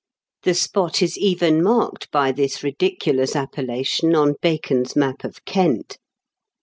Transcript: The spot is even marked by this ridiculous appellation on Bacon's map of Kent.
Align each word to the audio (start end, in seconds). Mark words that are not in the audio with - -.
The 0.41 0.55
spot 0.55 1.03
is 1.03 1.15
even 1.19 1.61
marked 1.61 2.09
by 2.09 2.31
this 2.31 2.63
ridiculous 2.63 3.35
appellation 3.35 4.15
on 4.15 4.33
Bacon's 4.41 4.95
map 4.95 5.23
of 5.23 5.45
Kent. 5.45 5.99